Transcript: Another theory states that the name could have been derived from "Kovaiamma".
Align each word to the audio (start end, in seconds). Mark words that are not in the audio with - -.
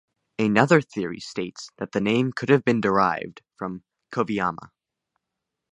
Another 0.39 0.81
theory 0.81 1.19
states 1.19 1.69
that 1.77 1.91
the 1.91 2.01
name 2.01 2.33
could 2.33 2.49
have 2.49 2.65
been 2.65 2.81
derived 2.81 3.43
from 3.55 3.83
"Kovaiamma". 4.11 4.71